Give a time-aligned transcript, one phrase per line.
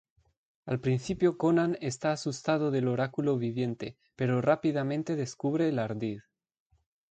[0.65, 6.21] Al principio Conan está asustado del oráculo viviente pero rápidamente descubre el ardid.